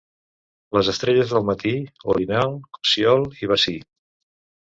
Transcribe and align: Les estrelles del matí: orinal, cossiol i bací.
Les 0.77 0.87
estrelles 0.93 1.33
del 1.33 1.45
matí: 1.49 1.73
orinal, 2.15 2.57
cossiol 2.79 3.27
i 3.43 3.51
bací. 3.55 3.77